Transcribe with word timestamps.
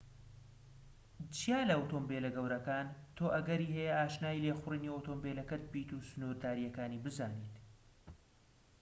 جیا 1.35 1.59
لە 1.69 1.75
ئۆتۆمۆبیلە 1.79 2.29
گەورەکان 2.35 2.87
تۆ 3.15 3.25
ئەگەری 3.35 3.71
هەیە 3.75 3.93
ئاشنای 3.99 4.41
لێخوڕینی 4.43 4.93
ئۆتۆمۆبیلەکەت 4.93 5.63
بیت 5.73 5.89
و 5.93 6.05
سنوورداریەکانی 6.09 7.03
بزانیت 7.05 7.55